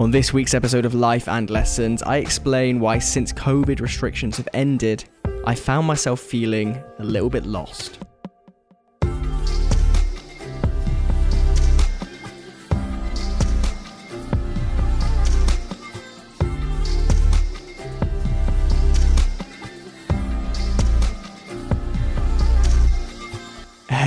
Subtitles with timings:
[0.00, 4.48] On this week's episode of Life and Lessons, I explain why since COVID restrictions have
[4.54, 5.04] ended,
[5.44, 7.98] I found myself feeling a little bit lost.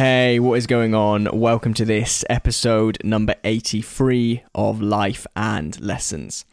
[0.06, 1.30] Hey, what is going on?
[1.32, 6.44] Welcome to this episode number 83 of Life and Lessons.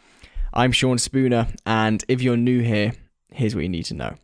[0.54, 2.92] I'm Sean Spooner, and if you're new here,
[3.32, 4.14] here's what you need to know.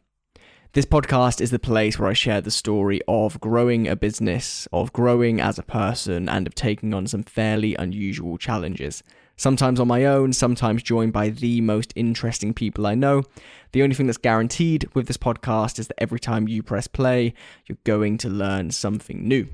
[0.75, 4.93] This podcast is the place where I share the story of growing a business, of
[4.93, 9.03] growing as a person, and of taking on some fairly unusual challenges
[9.37, 13.23] sometimes on my own, sometimes joined by the most interesting people I know.
[13.73, 17.35] The only thing that's guaranteed with this podcast is that every time you press play,
[17.67, 19.49] you're going to learn something new.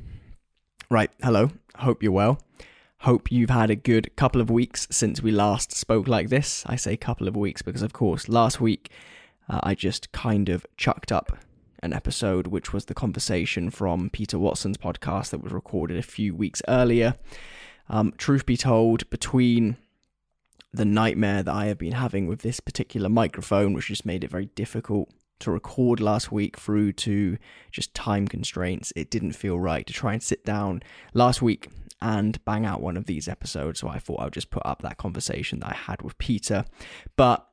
[0.91, 2.41] Right, hello, hope you're well.
[2.99, 6.63] Hope you've had a good couple of weeks since we last spoke like this.
[6.67, 8.91] I say couple of weeks because, of course, last week
[9.49, 11.37] uh, I just kind of chucked up
[11.83, 16.33] an episode, which was the conversation from Peter Watson's podcast that was recorded a few
[16.33, 17.17] weeks earlier.
[17.93, 19.77] Um, truth be told, between
[20.73, 24.31] the nightmare that I have been having with this particular microphone, which just made it
[24.31, 27.37] very difficult to record last week, through to
[27.71, 31.69] just time constraints, it didn't feel right to try and sit down last week
[32.01, 33.81] and bang out one of these episodes.
[33.81, 36.65] So I thought I would just put up that conversation that I had with Peter.
[37.17, 37.47] But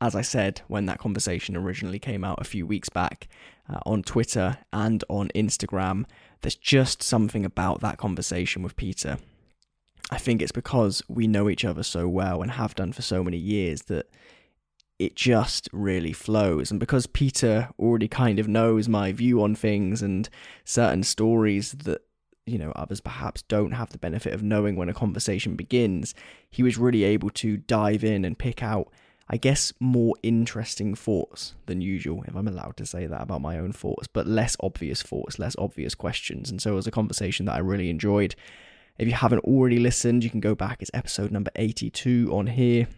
[0.00, 3.26] as I said, when that conversation originally came out a few weeks back
[3.68, 6.04] uh, on Twitter and on Instagram,
[6.42, 9.18] there's just something about that conversation with Peter
[10.10, 13.24] I think it's because we know each other so well and have done for so
[13.24, 14.08] many years that
[14.98, 16.70] it just really flows.
[16.70, 20.28] And because Peter already kind of knows my view on things and
[20.64, 22.02] certain stories that,
[22.46, 26.14] you know, others perhaps don't have the benefit of knowing when a conversation begins,
[26.48, 28.88] he was really able to dive in and pick out,
[29.28, 33.58] I guess, more interesting thoughts than usual, if I'm allowed to say that about my
[33.58, 36.48] own thoughts, but less obvious thoughts, less obvious questions.
[36.48, 38.36] And so it was a conversation that I really enjoyed.
[38.98, 40.80] If you haven't already listened, you can go back.
[40.80, 42.88] It's episode number 82 on here,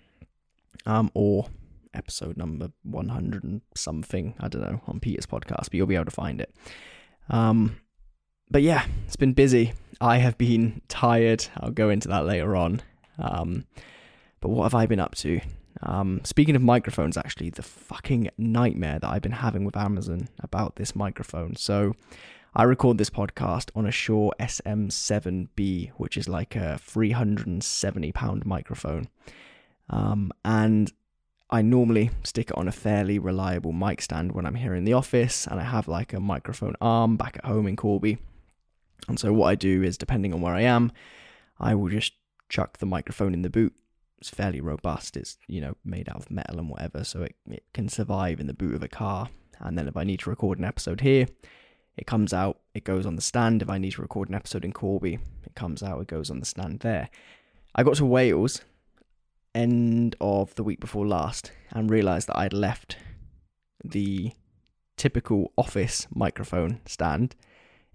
[0.86, 1.48] um, or
[1.92, 4.34] episode number 100 and something.
[4.38, 6.54] I don't know on Peter's podcast, but you'll be able to find it.
[7.28, 7.76] Um,
[8.50, 9.72] but yeah, it's been busy.
[10.00, 11.46] I have been tired.
[11.56, 12.80] I'll go into that later on.
[13.18, 13.66] Um,
[14.40, 15.40] but what have I been up to?
[15.82, 20.76] Um, speaking of microphones, actually, the fucking nightmare that I've been having with Amazon about
[20.76, 21.56] this microphone.
[21.56, 21.94] So,
[22.54, 29.08] I record this podcast on a Shure SM7B, which is like a 370 pound microphone.
[29.90, 30.92] Um, and
[31.50, 34.94] I normally stick it on a fairly reliable mic stand when I'm here in the
[34.94, 38.18] office, and I have like a microphone arm back at home in Corby.
[39.08, 40.92] And so, what I do is, depending on where I am,
[41.58, 42.14] I will just
[42.48, 43.74] chuck the microphone in the boot.
[44.18, 45.16] It's fairly robust.
[45.16, 48.46] It's you know made out of metal and whatever, so it, it can survive in
[48.46, 49.28] the boot of a car.
[49.60, 51.26] And then if I need to record an episode here,
[51.98, 53.60] it comes out, it goes on the stand.
[53.60, 56.40] If I need to record an episode in Corby, it comes out, it goes on
[56.40, 57.10] the stand there.
[57.74, 58.62] I got to Wales
[59.54, 62.96] end of the week before last and realised that I'd left
[63.84, 64.32] the
[64.96, 67.34] typical office microphone stand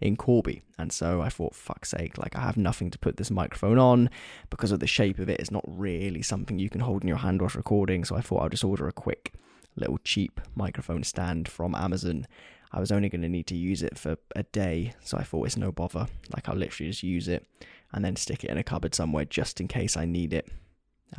[0.02, 0.64] in Corby.
[0.78, 4.10] And so I thought, fuck's sake, like I have nothing to put this microphone on
[4.50, 5.40] because of the shape of it.
[5.40, 8.04] It's not really something you can hold in your hand whilst recording.
[8.04, 9.34] So I thought I'll just order a quick
[9.76, 12.26] little cheap microphone stand from Amazon
[12.74, 15.46] I was only going to need to use it for a day, so I thought
[15.46, 16.08] it's no bother.
[16.36, 17.46] Like I'll literally just use it
[17.94, 20.50] and then stick it in a cupboard somewhere just in case I need it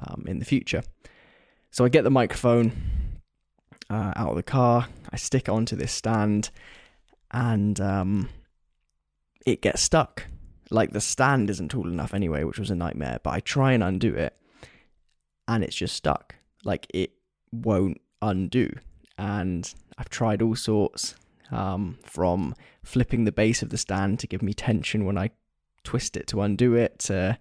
[0.00, 0.82] um, in the future.
[1.70, 2.72] So I get the microphone
[3.88, 6.50] uh, out of the car, I stick it onto this stand,
[7.30, 8.28] and um,
[9.46, 10.26] it gets stuck.
[10.70, 13.20] Like the stand isn't tall enough anyway, which was a nightmare.
[13.22, 14.36] But I try and undo it,
[15.46, 16.34] and it's just stuck.
[16.64, 17.12] Like it
[17.52, 18.72] won't undo.
[19.16, 21.14] And I've tried all sorts
[21.50, 25.30] um, from flipping the base of the stand to give me tension when I
[25.84, 27.38] twist it to undo it, to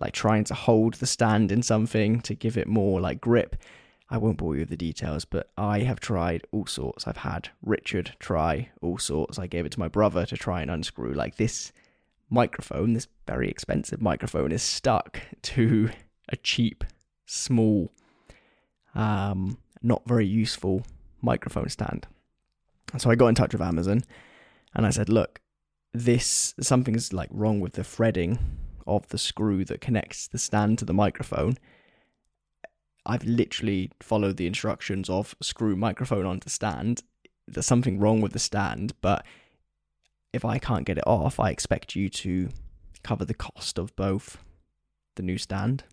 [0.00, 3.56] like trying to hold the stand in something to give it more like grip.
[4.10, 7.06] I won't bore you with the details, but I have tried all sorts.
[7.06, 9.38] I've had Richard try all sorts.
[9.38, 11.14] I gave it to my brother to try and unscrew.
[11.14, 11.72] Like this
[12.28, 15.90] microphone, this very expensive microphone, is stuck to
[16.28, 16.84] a cheap,
[17.26, 17.92] small,
[18.94, 20.84] um, not very useful
[21.20, 22.06] microphone stand.
[22.96, 24.04] So I got in touch with Amazon
[24.74, 25.40] and I said, look,
[25.92, 28.38] this something's like wrong with the threading
[28.86, 31.56] of the screw that connects the stand to the microphone.
[33.06, 37.02] I've literally followed the instructions of screw microphone onto stand.
[37.46, 39.24] There's something wrong with the stand, but
[40.32, 42.48] if I can't get it off, I expect you to
[43.02, 44.38] cover the cost of both
[45.16, 45.84] the new stand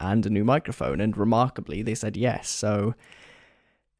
[0.00, 1.00] and a new microphone.
[1.00, 2.48] And remarkably, they said yes.
[2.48, 2.94] So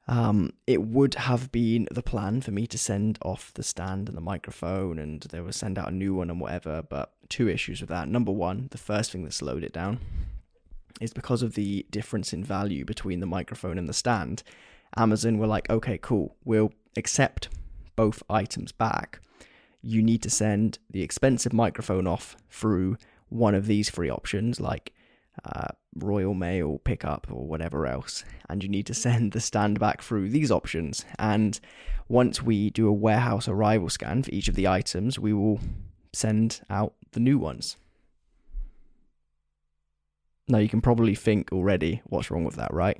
[0.06, 4.16] um, it would have been the plan for me to send off the stand and
[4.16, 6.82] the microphone, and they would send out a new one and whatever.
[6.82, 8.08] But two issues with that.
[8.08, 10.00] Number one, the first thing that slowed it down
[11.00, 14.42] is because of the difference in value between the microphone and the stand.
[14.96, 17.48] Amazon were like, okay, cool, we'll accept
[17.94, 19.20] both items back.
[19.82, 22.96] You need to send the expensive microphone off through
[23.28, 24.92] one of these three options, like
[25.44, 30.02] uh, Royal Mail pickup or whatever else, and you need to send the stand back
[30.02, 31.04] through these options.
[31.18, 31.58] And
[32.08, 35.60] once we do a warehouse arrival scan for each of the items, we will
[36.12, 37.76] send out the new ones.
[40.48, 42.98] Now, you can probably think already what's wrong with that, right?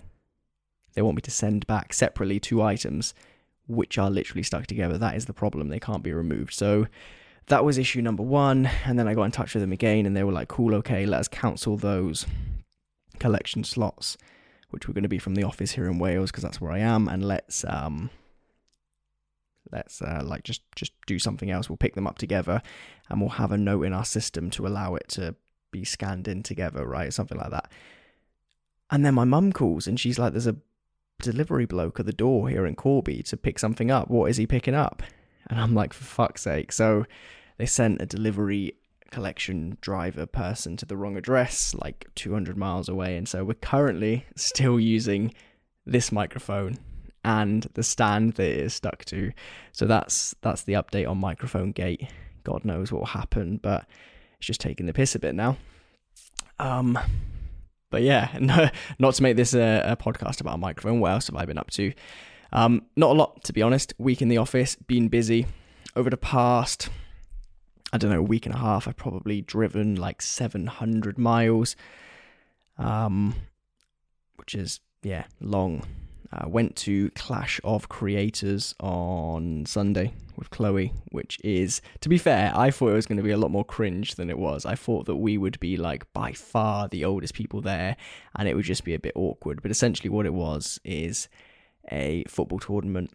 [0.95, 3.15] They want me to send back separately two items
[3.67, 4.99] which are literally stuck together.
[4.99, 5.69] That is the problem.
[5.69, 6.53] They can't be removed.
[6.53, 6.87] So
[7.49, 8.71] that was issue number one.
[8.85, 11.07] And then I got in touch with them again and they were like, cool, okay,
[11.07, 12.27] let us cancel those
[13.19, 14.17] collection slots,
[14.71, 16.79] which were going to be from the office here in Wales because that's where I
[16.79, 18.11] am, and let's um
[19.71, 21.69] let's uh, like just just do something else.
[21.69, 22.63] We'll pick them up together,
[23.09, 25.35] and we'll have a note in our system to allow it to
[25.71, 27.13] be scanned in together, right?
[27.13, 27.71] Something like that.
[28.91, 30.57] And then my mum calls and she's like, "There's a
[31.21, 34.09] delivery bloke at the door here in Corby to pick something up.
[34.09, 35.03] What is he picking up?"
[35.49, 37.05] And I'm like, "For fuck's sake!" So
[37.59, 38.75] they sent a delivery
[39.11, 43.17] collection driver person to the wrong address, like 200 miles away.
[43.17, 45.35] And so we're currently still using
[45.85, 46.79] this microphone
[47.25, 49.33] and the stand that it is stuck to.
[49.73, 52.09] So that's that's the update on microphone gate.
[52.45, 53.87] God knows what will happen, but
[54.39, 55.57] it's just taking the piss a bit now.
[56.59, 56.99] Um,
[57.91, 58.69] but yeah, no,
[58.99, 61.01] not to make this a, a podcast about a microphone.
[61.01, 61.93] What else have I been up to?
[62.53, 63.95] Um, not a lot, to be honest.
[63.99, 65.47] Week in the office, been busy
[65.97, 66.89] over the past
[67.93, 71.75] I don't know, a week and a half, I've probably driven like 700 miles,
[72.77, 73.35] um,
[74.37, 75.85] which is, yeah, long.
[76.31, 82.53] Uh, went to Clash of Creators on Sunday with Chloe, which is, to be fair,
[82.55, 84.67] I thought it was going to be a lot more cringe than it was.
[84.67, 87.97] I thought that we would be like by far the oldest people there
[88.37, 89.63] and it would just be a bit awkward.
[89.63, 91.29] But essentially, what it was is
[91.91, 93.11] a football tournament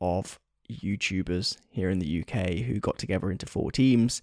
[0.00, 0.40] of
[0.70, 4.22] YouTubers here in the UK who got together into four teams,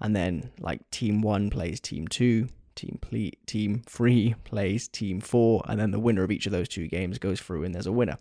[0.00, 5.62] and then like team one plays team two, team ple- team three plays team four,
[5.66, 7.92] and then the winner of each of those two games goes through, and there's a
[7.92, 8.18] winner.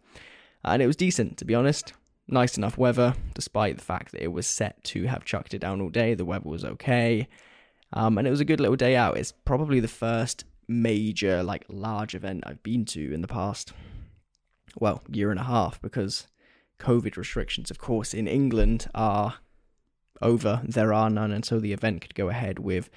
[0.64, 1.94] And it was decent, to be honest.
[2.28, 5.80] Nice enough weather, despite the fact that it was set to have chucked it down
[5.80, 6.16] all day.
[6.16, 7.28] The weather was okay,
[7.94, 9.18] um, and it was a good little day out.
[9.18, 13.74] It's probably the first major, like large event I've been to in the past,
[14.80, 16.26] well, year and a half, because
[16.80, 19.36] COVID restrictions, of course, in England are
[20.22, 20.62] over.
[20.64, 22.90] There are none, and so the event could go ahead with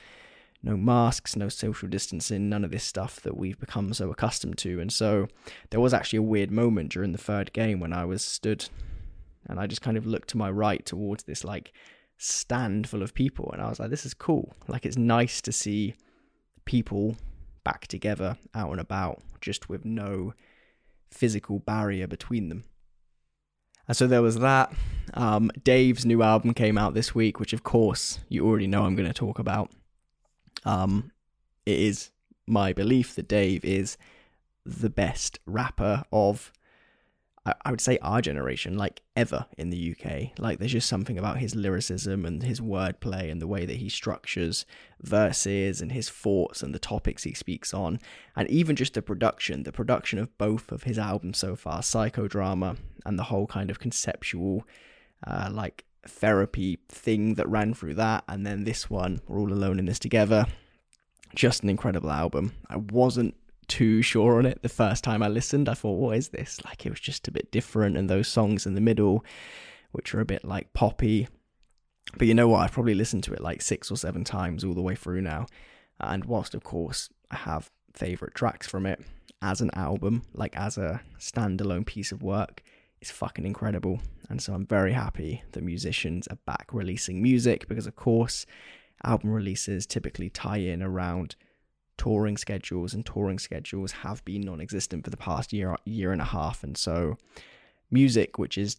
[0.63, 4.81] no masks, no social distancing, none of this stuff that we've become so accustomed to.
[4.81, 5.29] And so
[5.71, 8.69] there was actually a weird moment during the third game when I was stood
[9.49, 11.73] and I just kind of looked to my right towards this like
[12.19, 14.53] stand full of people and I was like, this is cool.
[14.67, 15.95] Like it's nice to see
[16.65, 17.17] people
[17.65, 20.35] back together out and about just with no
[21.11, 22.65] physical barrier between them.
[23.89, 24.73] And so there was that.
[25.15, 28.95] Um, Dave's new album came out this week, which of course you already know I'm
[28.95, 29.71] going to talk about.
[30.65, 31.11] Um,
[31.65, 32.11] it is
[32.47, 33.97] my belief that Dave is
[34.65, 36.53] the best rapper of
[37.65, 40.39] I would say our generation, like ever in the UK.
[40.39, 43.89] Like there's just something about his lyricism and his wordplay and the way that he
[43.89, 44.65] structures
[45.01, 47.99] verses and his thoughts and the topics he speaks on.
[48.37, 52.77] And even just the production, the production of both of his albums so far, Psychodrama
[53.05, 54.65] and the whole kind of conceptual,
[55.27, 58.25] uh, like therapy thing that ran through that.
[58.29, 60.47] And then this one, We're All Alone in This Together.
[61.35, 62.55] Just an incredible album.
[62.69, 63.35] I wasn't
[63.69, 65.69] too sure on it the first time I listened.
[65.69, 66.65] I thought, what is this?
[66.65, 69.25] Like it was just a bit different, and those songs in the middle,
[69.93, 71.29] which are a bit like poppy.
[72.17, 72.61] But you know what?
[72.61, 75.47] I've probably listened to it like six or seven times all the way through now.
[76.01, 79.01] And whilst, of course, I have favourite tracks from it
[79.43, 82.63] as an album, like as a standalone piece of work,
[83.01, 84.01] it's fucking incredible.
[84.29, 88.47] And so I'm very happy that musicians are back releasing music because, of course,
[89.05, 91.37] album releases typically tie in around
[91.99, 96.27] touring schedules and touring schedules have been non-existent for the past year year and a
[96.27, 96.65] half.
[96.65, 97.19] And so
[97.91, 98.79] music which is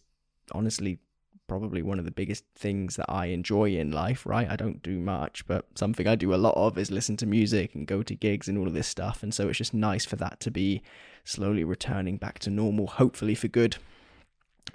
[0.52, 0.98] honestly
[1.46, 4.48] probably one of the biggest things that I enjoy in life right?
[4.50, 7.74] I don't do much but something I do a lot of is listen to music
[7.74, 9.22] and go to gigs and all of this stuff.
[9.22, 10.82] And so it's just nice for that to be
[11.24, 13.76] slowly returning back to normal hopefully for good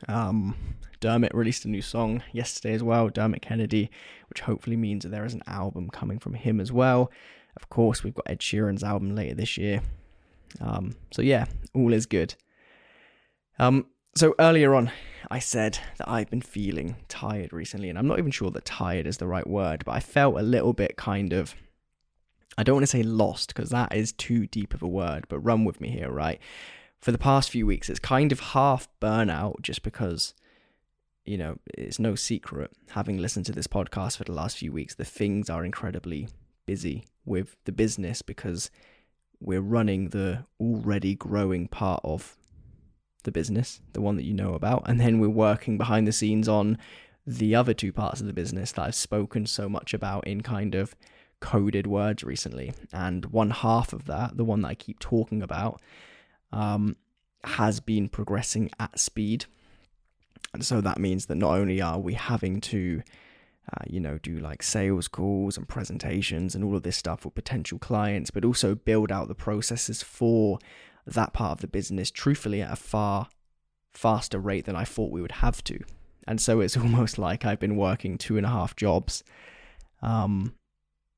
[0.07, 0.55] um,
[0.99, 3.91] Dermot released a new song yesterday as well, Dermot Kennedy,
[4.29, 7.11] which hopefully means that there is an album coming from him as well.
[7.57, 9.81] Of course, we've got Ed Sheeran's album later this year.
[10.59, 12.35] Um, so yeah, all is good.
[13.59, 14.91] Um, so earlier on,
[15.29, 19.07] I said that I've been feeling tired recently, and I'm not even sure that tired
[19.07, 21.55] is the right word, but I felt a little bit kind of.
[22.57, 25.39] I don't want to say lost because that is too deep of a word, but
[25.39, 26.39] run with me here, right?
[27.05, 30.33] For the past few weeks, it's kind of half burnout just because,
[31.23, 34.95] you know, it's no secret, having listened to this podcast for the last few weeks,
[34.95, 36.29] the things are incredibly
[36.65, 38.71] busy with the business because
[39.39, 42.37] we're running the already growing part of
[43.21, 46.49] the business, the one that you know about, and then we're working behind the scenes
[46.49, 46.75] on
[47.27, 50.73] the other two parts of the business that I've spoken so much about in kind
[50.73, 50.95] of
[51.39, 52.73] coded words recently.
[52.91, 55.79] And one half of that, the one that I keep talking about,
[56.51, 56.95] um,
[57.43, 59.45] has been progressing at speed.
[60.53, 63.01] And so that means that not only are we having to,
[63.73, 67.35] uh, you know, do like sales calls and presentations and all of this stuff with
[67.35, 70.59] potential clients, but also build out the processes for
[71.05, 73.27] that part of the business truthfully at a far
[73.93, 75.79] faster rate than I thought we would have to.
[76.27, 79.23] And so it's almost like I've been working two and a half jobs
[80.01, 80.53] um,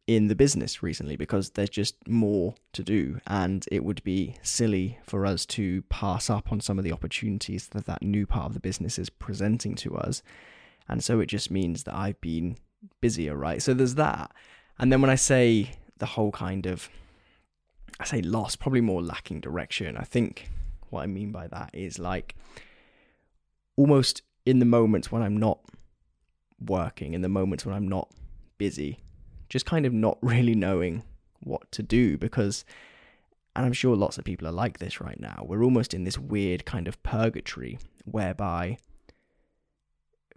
[0.08, 3.20] in the business recently because there's just more to do.
[3.28, 7.68] And it would be silly for us to pass up on some of the opportunities
[7.68, 10.24] that that new part of the business is presenting to us.
[10.88, 12.58] And so it just means that I've been
[13.02, 13.62] busier, right?
[13.62, 14.32] So there's that.
[14.80, 16.90] And then when I say the whole kind of
[18.00, 19.98] I say lost, probably more lacking direction.
[19.98, 20.50] I think
[20.90, 22.36] what I mean by that is like
[23.76, 25.60] almost in the moments when I'm not
[26.60, 28.10] working, in the moments when I'm not
[28.58, 29.00] busy,
[29.50, 31.04] just kind of not really knowing
[31.40, 32.66] what to do because
[33.56, 35.44] and I'm sure lots of people are like this right now.
[35.44, 38.78] We're almost in this weird kind of purgatory whereby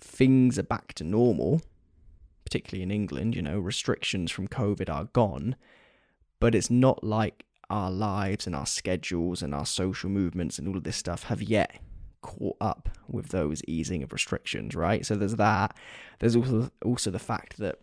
[0.00, 1.61] things are back to normal,
[2.47, 5.55] particularly in England, you know, restrictions from COVID are gone,
[6.40, 10.79] but it's not like our lives and our schedules and our social movements and all
[10.79, 11.79] of this stuff have yet
[12.23, 15.05] caught up with those easing of restrictions, right?
[15.05, 15.76] So there's that.
[16.21, 17.81] There's also also the fact that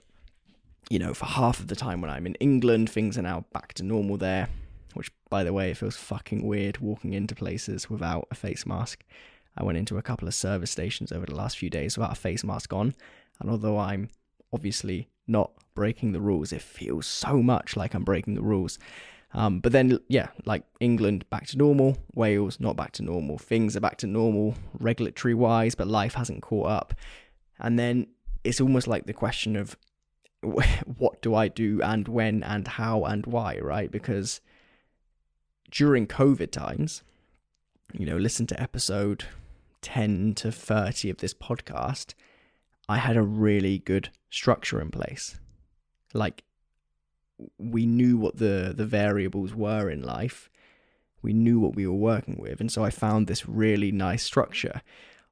[0.89, 3.73] you know, for half of the time when I'm in England, things are now back
[3.75, 4.49] to normal there,
[4.93, 9.03] which by the way, it feels fucking weird walking into places without a face mask.
[9.57, 12.15] I went into a couple of service stations over the last few days without a
[12.15, 12.95] face mask on,
[13.39, 14.09] and although I'm
[14.53, 18.79] obviously not breaking the rules, it feels so much like I'm breaking the rules.
[19.33, 23.37] Um, but then, yeah, like England back to normal, Wales not back to normal.
[23.37, 26.93] Things are back to normal regulatory wise, but life hasn't caught up.
[27.59, 28.07] And then
[28.43, 29.75] it's almost like the question of
[30.41, 33.91] what do I do and when and how and why, right?
[33.91, 34.41] Because
[35.71, 37.03] during COVID times,
[37.93, 39.25] you know, listen to episode
[39.81, 42.13] 10 to 30 of this podcast,
[42.89, 45.39] I had a really good structure in place.
[46.13, 46.43] Like
[47.57, 50.49] we knew what the the variables were in life.
[51.21, 54.81] We knew what we were working with, and so I found this really nice structure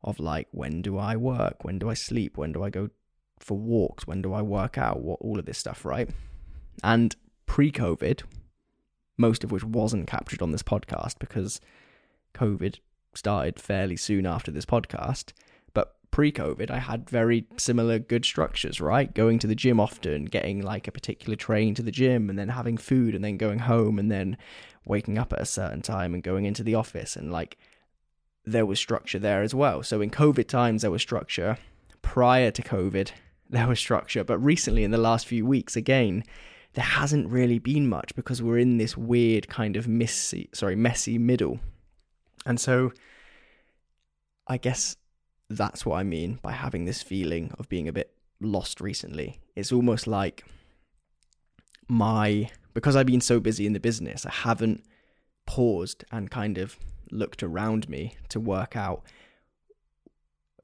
[0.03, 2.89] of like when do I work, when do I sleep, when do I go
[3.39, 6.09] for walks, when do I work out, what all of this stuff, right?
[6.83, 7.15] And
[7.45, 8.23] pre-COVID,
[9.17, 11.61] most of which wasn't captured on this podcast because
[12.33, 12.79] COVID
[13.13, 15.31] started fairly soon after this podcast
[15.73, 19.13] But pre COVID, I had very similar good structures, right?
[19.13, 22.49] Going to the gym often, getting like a particular train to the gym, and then
[22.49, 24.37] having food, and then going home, and then
[24.85, 27.15] waking up at a certain time and going into the office.
[27.15, 27.57] And like
[28.45, 29.81] there was structure there as well.
[29.83, 31.57] So in COVID times, there was structure.
[32.05, 33.11] Prior to COVID,
[33.49, 34.23] there was structure.
[34.23, 36.23] But recently, in the last few weeks, again,
[36.73, 41.17] there hasn't really been much because we're in this weird kind of messy, sorry, messy
[41.17, 41.59] middle.
[42.45, 42.93] And so
[44.47, 44.95] I guess
[45.49, 49.41] that's what I mean by having this feeling of being a bit lost recently.
[49.55, 50.45] It's almost like
[51.87, 54.83] my because I've been so busy in the business, I haven't
[55.45, 56.77] paused and kind of
[57.11, 59.03] looked around me to work out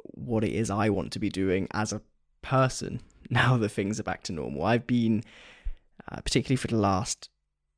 [0.04, 2.02] what it is I want to be doing as a
[2.42, 4.64] person now that things are back to normal.
[4.64, 5.24] I've been,
[6.12, 7.30] uh, particularly for the last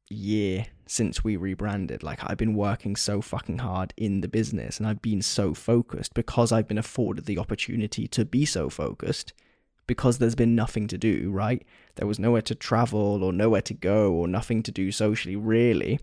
[0.10, 2.03] year since we rebranded.
[2.03, 6.13] Like I've been working so fucking hard in the business and I've been so focused
[6.13, 9.34] because I've been afforded the opportunity to be so focused
[9.88, 11.65] because there's been nothing to do, right?
[11.96, 16.00] There was nowhere to travel or nowhere to go or nothing to do socially, really.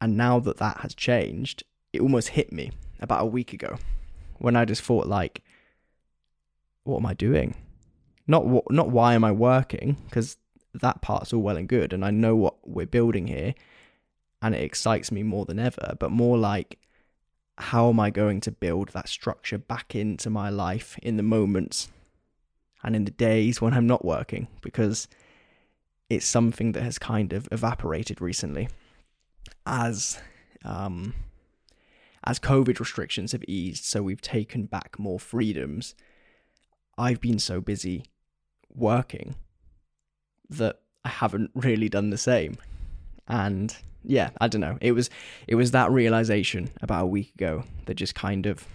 [0.00, 1.62] And now that that has changed,
[1.92, 3.78] it almost hit me about a week ago
[4.38, 5.42] when I just thought like
[6.84, 7.54] what am I doing?
[8.26, 10.36] Not what not why am I working because
[10.74, 13.54] that part's all well and good and I know what we're building here
[14.42, 16.78] and it excites me more than ever, but more like
[17.56, 21.88] how am I going to build that structure back into my life in the moments
[22.82, 24.48] and in the days when I'm not working?
[24.60, 25.08] Because
[26.10, 28.68] it's something that has kind of evaporated recently
[29.66, 30.18] as
[30.64, 31.14] um,
[32.26, 35.94] as COVID restrictions have eased, so we've taken back more freedoms.
[36.96, 38.06] I've been so busy
[38.74, 39.34] working
[40.48, 42.56] that I haven't really done the same.
[43.28, 44.78] And yeah, I don't know.
[44.80, 45.10] It was
[45.46, 48.66] it was that realization about a week ago that just kind of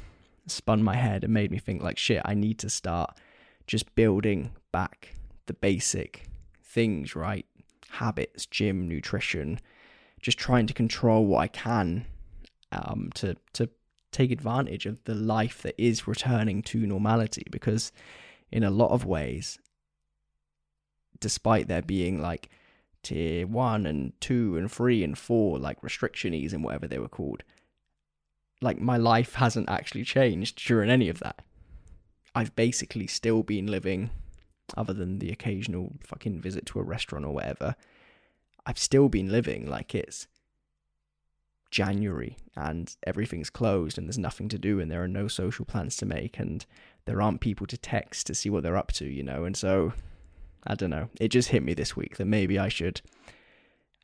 [0.47, 3.17] spun my head and made me think like shit, I need to start
[3.67, 5.15] just building back
[5.45, 6.27] the basic
[6.63, 7.45] things, right?
[7.91, 9.59] Habits, gym, nutrition,
[10.21, 12.05] just trying to control what I can
[12.71, 13.69] um, to to
[14.11, 17.91] take advantage of the life that is returning to normality because
[18.51, 19.59] in a lot of ways
[21.19, 22.49] despite there being like
[23.03, 27.43] tier 1 and 2 and 3 and 4 like restrictionies and whatever they were called
[28.61, 31.39] like my life hasn't actually changed during any of that.
[32.35, 34.11] I've basically still been living
[34.77, 37.75] other than the occasional fucking visit to a restaurant or whatever
[38.67, 40.27] I've still been living like it's
[41.71, 45.95] January and everything's closed and there's nothing to do and there are no social plans
[45.97, 46.65] to make and
[47.05, 49.45] there aren't people to text to see what they're up to, you know.
[49.45, 49.93] And so
[50.65, 51.09] I don't know.
[51.19, 53.01] It just hit me this week that maybe I should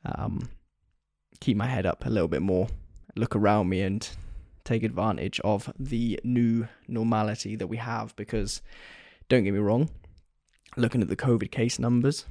[0.05, 0.49] um,
[1.39, 2.67] keep my head up a little bit more,
[3.15, 4.07] look around me and
[4.63, 8.61] take advantage of the new normality that we have because
[9.29, 9.89] don't get me wrong,
[10.77, 12.25] looking at the COVID case numbers,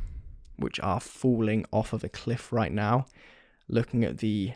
[0.56, 3.06] which are falling off of a cliff right now,
[3.68, 4.52] looking at the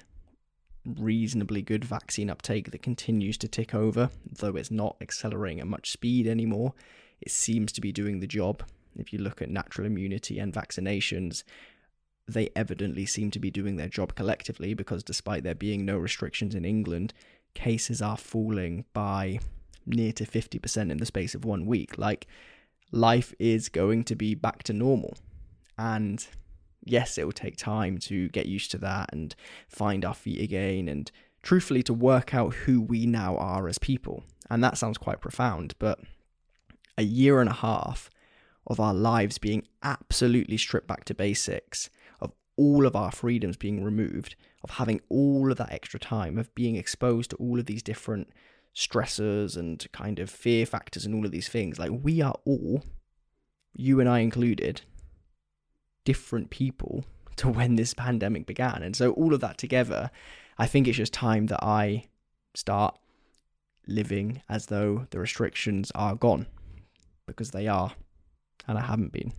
[0.96, 5.90] reasonably good vaccine uptake that continues to tick over, though it's not accelerating at much
[5.90, 6.74] speed anymore.
[7.20, 8.62] It seems to be doing the job.
[8.96, 11.44] If you look at natural immunity and vaccinations,
[12.26, 16.54] they evidently seem to be doing their job collectively because despite there being no restrictions
[16.54, 17.12] in England,
[17.54, 19.40] cases are falling by
[19.86, 21.96] near to 50% in the space of one week.
[21.96, 22.26] Like,
[22.92, 25.16] life is going to be back to normal.
[25.78, 26.26] And
[26.84, 29.34] yes, it will take time to get used to that and
[29.68, 31.10] find our feet again and
[31.42, 34.24] truthfully to work out who we now are as people.
[34.50, 36.00] And that sounds quite profound, but
[36.96, 38.10] a year and a half
[38.66, 43.82] of our lives being absolutely stripped back to basics, of all of our freedoms being
[43.82, 47.82] removed, of having all of that extra time, of being exposed to all of these
[47.82, 48.28] different
[48.74, 51.78] stressors and kind of fear factors and all of these things.
[51.78, 52.84] Like, we are all,
[53.74, 54.82] you and I included,
[56.08, 57.04] different people
[57.36, 58.82] to when this pandemic began.
[58.82, 60.10] And so all of that together,
[60.56, 62.06] I think it's just time that I
[62.54, 62.98] start
[63.86, 66.46] living as though the restrictions are gone
[67.26, 67.92] because they are
[68.66, 69.34] and I haven't been.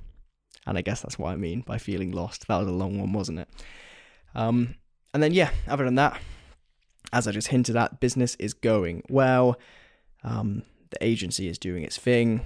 [0.68, 2.48] And I guess that's what I mean by feeling lost.
[2.48, 3.50] That was a long one, wasn't it?
[4.36, 4.76] Um,
[5.12, 6.22] and then, yeah, other than that,
[7.12, 9.58] as I just hinted at, business is going well.
[10.24, 12.42] Um, the agency is doing its thing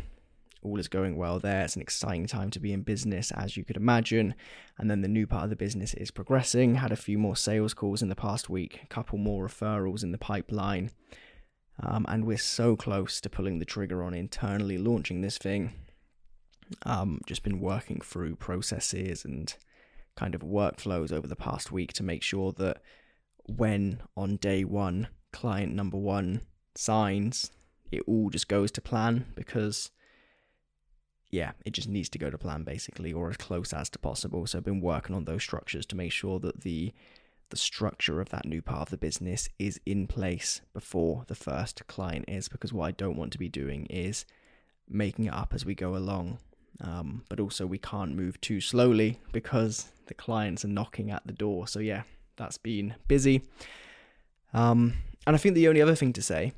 [0.63, 1.63] all is going well there.
[1.63, 4.35] It's an exciting time to be in business, as you could imagine.
[4.77, 6.75] And then the new part of the business is progressing.
[6.75, 10.11] Had a few more sales calls in the past week, a couple more referrals in
[10.11, 10.91] the pipeline.
[11.81, 15.73] Um, and we're so close to pulling the trigger on internally launching this thing.
[16.85, 19.53] Um, just been working through processes and
[20.15, 22.81] kind of workflows over the past week to make sure that
[23.45, 26.41] when on day one, client number one
[26.75, 27.51] signs,
[27.91, 29.91] it all just goes to plan because
[31.33, 34.45] yeah, it just needs to go to plan basically, or as close as to possible.
[34.45, 36.93] So I've been working on those structures to make sure that the
[37.49, 41.85] the structure of that new part of the business is in place before the first
[41.87, 44.25] client is, because what I don't want to be doing is
[44.87, 46.37] making it up as we go along.
[46.81, 51.33] Um, but also, we can't move too slowly because the clients are knocking at the
[51.33, 51.67] door.
[51.67, 52.03] So yeah,
[52.37, 53.41] that's been busy.
[54.53, 54.93] Um,
[55.25, 56.53] and I think the only other thing to say,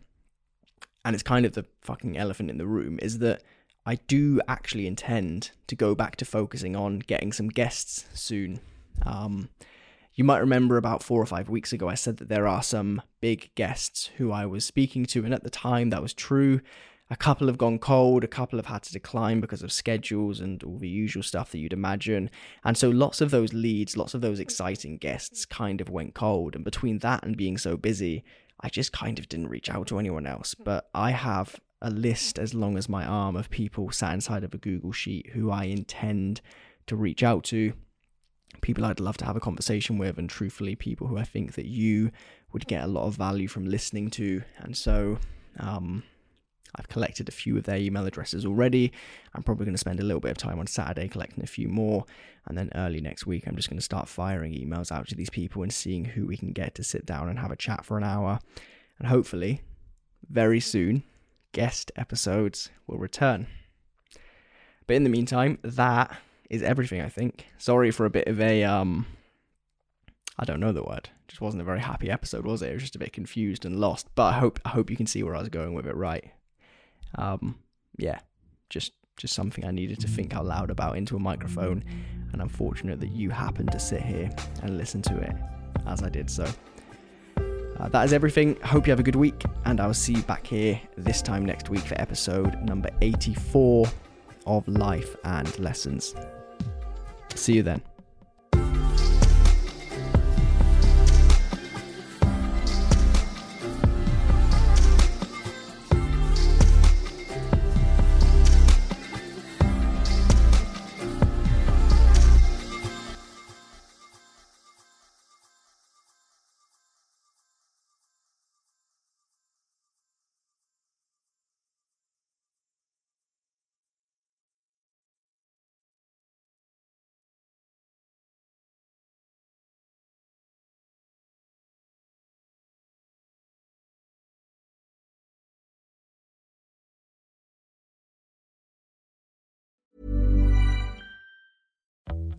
[1.06, 3.42] and it's kind of the fucking elephant in the room, is that
[3.86, 8.60] I do actually intend to go back to focusing on getting some guests soon.
[9.04, 9.50] Um,
[10.16, 13.02] you might remember about four or five weeks ago, I said that there are some
[13.22, 16.62] big guests who I was speaking to, and at the time that was true.
[17.12, 20.64] A couple have gone cold, a couple have had to decline because of schedules and
[20.64, 22.32] all the usual stuff that you'd imagine.
[22.64, 26.56] And so lots of those leads, lots of those exciting guests kind of went cold.
[26.56, 28.24] And between that and being so busy,
[28.62, 30.56] I just kind of didn't reach out to anyone else.
[30.56, 34.54] But I have a list as long as my arm of people sat inside of
[34.54, 36.42] a Google Sheet who I intend
[36.88, 37.74] to reach out to,
[38.62, 41.66] people I'd love to have a conversation with, and truthfully, people who I think that
[41.68, 42.12] you
[42.54, 44.42] would get a lot of value from listening to.
[44.60, 45.18] And so,
[45.60, 46.04] um,
[46.78, 48.92] I've collected a few of their email addresses already.
[49.34, 51.68] I'm probably going to spend a little bit of time on Saturday collecting a few
[51.68, 52.06] more.
[52.48, 55.30] And then early next week, I'm just going to start firing emails out to these
[55.30, 57.98] people and seeing who we can get to sit down and have a chat for
[57.98, 58.40] an hour.
[59.00, 59.62] And hopefully,
[60.30, 61.04] very soon,
[61.56, 63.48] guest episodes will return.
[64.88, 66.14] But in the meantime, that
[66.50, 67.00] is everything.
[67.00, 67.48] I think.
[67.58, 69.08] Sorry for a bit of a um.
[70.38, 71.10] I don't know the word.
[71.30, 72.72] Just wasn't a very happy episode, was it?
[72.72, 74.14] It was just a bit confused and lost.
[74.16, 76.30] But I hope I hope you can see where I was going with it, right?
[77.18, 77.58] Um,
[77.98, 78.20] yeah,
[78.70, 81.86] just just something I needed to think out loud about into a microphone,
[82.34, 84.30] and I'm fortunate that you happened to sit here
[84.62, 85.36] and listen to it
[85.88, 86.46] as I did so.
[87.80, 88.56] Uh, that is everything.
[88.62, 91.46] Hope you have a good week, and I will see you back here this time
[91.46, 93.88] next week for episode number 84
[94.46, 96.16] of Life and Lessons.
[97.36, 97.82] See you then.